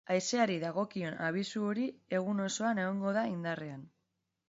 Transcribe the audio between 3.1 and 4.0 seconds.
da indarrean.